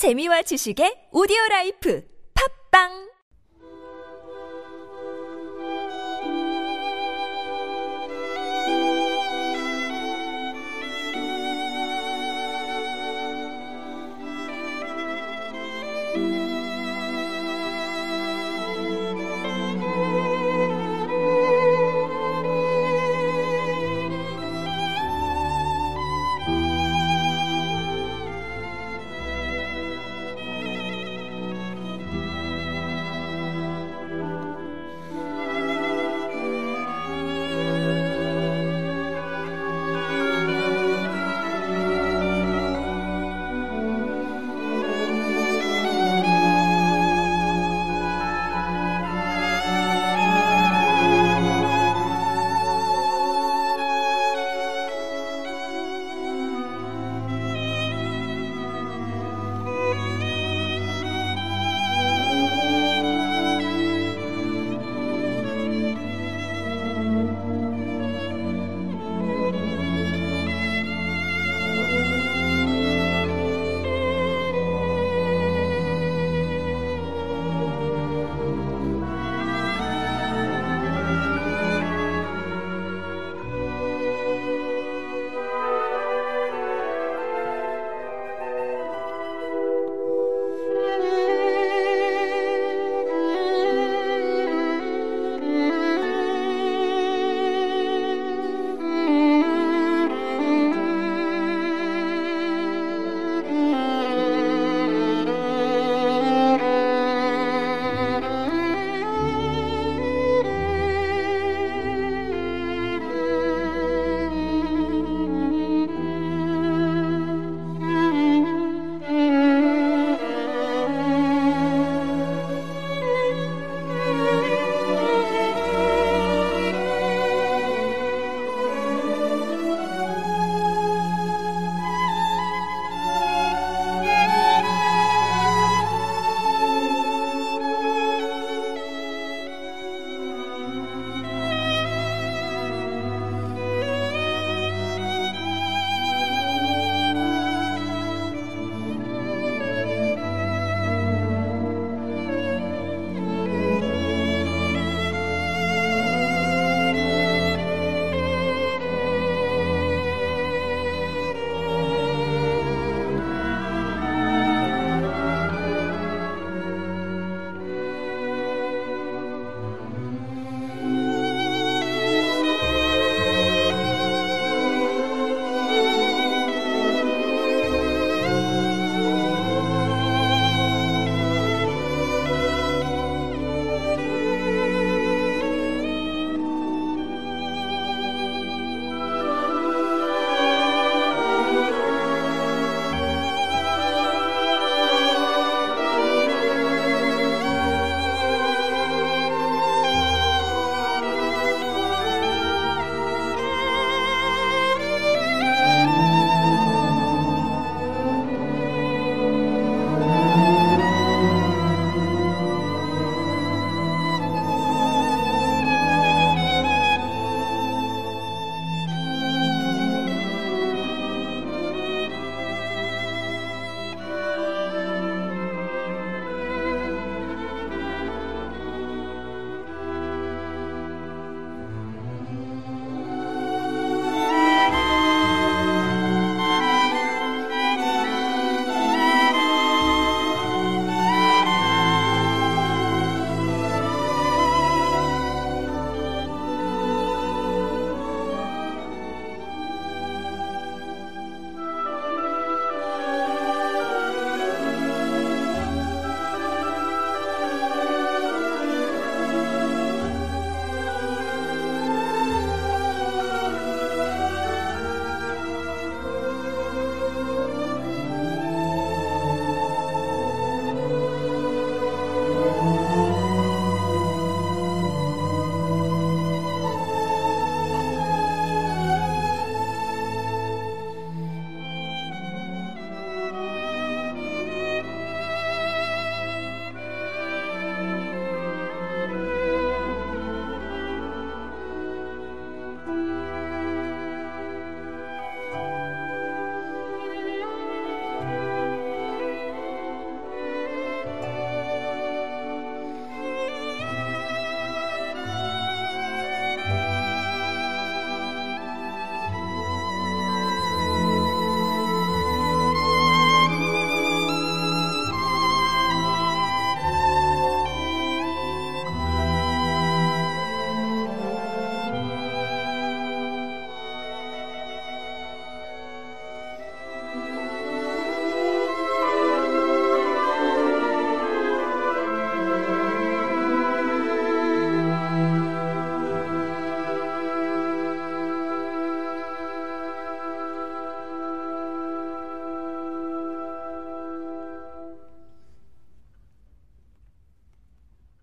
재미와 0.00 0.40
지식의 0.48 1.12
오디오 1.12 1.36
라이프. 1.50 2.00
팝빵! 2.32 3.09